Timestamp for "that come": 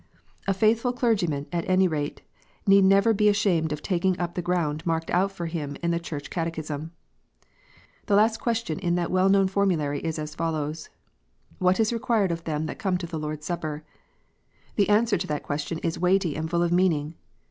12.65-12.97